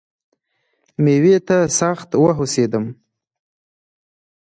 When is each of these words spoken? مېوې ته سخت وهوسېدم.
مېوې 1.03 1.35
ته 1.47 1.57
سخت 1.79 2.09
وهوسېدم. 2.23 2.85